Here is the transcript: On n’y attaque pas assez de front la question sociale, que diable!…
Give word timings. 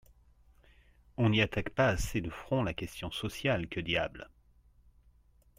On 1.17 1.29
n’y 1.29 1.41
attaque 1.43 1.69
pas 1.69 1.89
assez 1.89 2.21
de 2.21 2.31
front 2.31 2.63
la 2.63 2.73
question 2.73 3.11
sociale, 3.11 3.67
que 3.67 3.79
diable!… 3.79 4.31